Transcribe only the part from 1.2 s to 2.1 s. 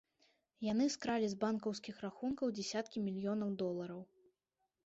з банкаўскіх